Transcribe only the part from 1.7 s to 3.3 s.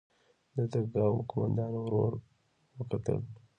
ورور وکتل.